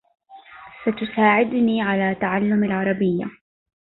ستساعدني 0.85 1.81
على 1.81 2.15
تعلّم 2.15 2.63
العربية. 2.63 3.25